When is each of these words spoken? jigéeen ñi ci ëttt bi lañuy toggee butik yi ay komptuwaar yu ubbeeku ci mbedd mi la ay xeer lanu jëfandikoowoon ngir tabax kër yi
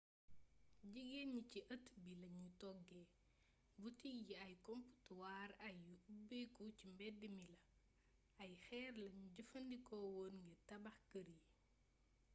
jigéeen 0.91 1.27
ñi 1.33 1.41
ci 1.51 1.59
ëttt 1.73 1.87
bi 2.03 2.11
lañuy 2.21 2.51
toggee 2.61 3.09
butik 3.81 4.17
yi 4.27 4.33
ay 4.45 4.53
komptuwaar 4.67 5.49
yu 5.83 5.93
ubbeeku 6.13 6.63
ci 6.77 6.85
mbedd 6.93 7.19
mi 7.35 7.41
la 7.51 7.59
ay 8.43 8.51
xeer 8.65 8.93
lanu 9.05 9.23
jëfandikoowoon 9.35 10.33
ngir 10.43 10.59
tabax 10.69 10.99
kër 11.11 11.27
yi 11.35 11.41